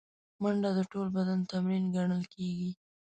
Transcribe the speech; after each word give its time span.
منډه 0.41 0.69
د 0.77 0.79
ټول 0.91 1.07
بدن 1.17 1.39
تمرین 1.51 1.83
ګڼل 1.95 2.23
کېږي 2.33 2.71